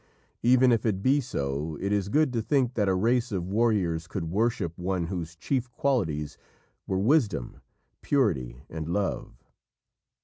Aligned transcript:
Even 0.41 0.71
if 0.71 0.83
it 0.83 1.03
be 1.03 1.21
so, 1.21 1.77
it 1.79 1.91
is 1.91 2.09
good 2.09 2.33
to 2.33 2.41
think 2.41 2.73
that 2.73 2.89
a 2.89 2.95
race 2.95 3.31
of 3.31 3.47
warriors 3.47 4.07
could 4.07 4.23
worship 4.31 4.75
one 4.79 5.05
whose 5.05 5.35
chief 5.35 5.71
qualities 5.73 6.39
were 6.87 6.97
wisdom, 6.97 7.61
purity, 8.01 8.63
and 8.67 8.87
love. 8.89 9.35